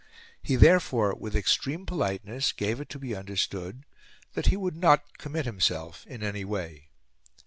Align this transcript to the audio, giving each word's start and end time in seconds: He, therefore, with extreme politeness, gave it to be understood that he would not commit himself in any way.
He, 0.41 0.55
therefore, 0.55 1.13
with 1.13 1.35
extreme 1.35 1.85
politeness, 1.85 2.53
gave 2.53 2.81
it 2.81 2.89
to 2.89 2.97
be 2.97 3.13
understood 3.15 3.85
that 4.33 4.47
he 4.47 4.57
would 4.57 4.75
not 4.75 5.19
commit 5.19 5.45
himself 5.45 6.07
in 6.07 6.23
any 6.23 6.43
way. 6.43 6.89